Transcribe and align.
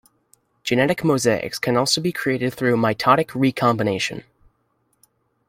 Genetic 0.63 1.03
mosaics 1.03 1.59
can 1.59 1.77
also 1.77 2.01
be 2.01 2.11
created 2.11 2.55
through 2.55 2.75
mitotic 2.75 3.35
recombination. 3.35 4.23